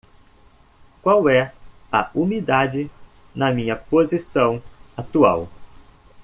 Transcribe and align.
Qual 1.03 1.29
é 1.29 1.53
a 1.91 2.09
umidade 2.15 2.89
na 3.35 3.51
minha 3.51 3.75
posição 3.75 4.59
atual? 4.97 5.47